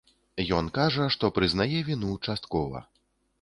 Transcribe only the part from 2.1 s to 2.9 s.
часткова.